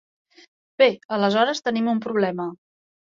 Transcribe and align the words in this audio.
Bé, 0.81 0.87
aleshores 1.17 1.61
tenim 1.67 1.91
un 1.93 2.01
problema. 2.07 2.49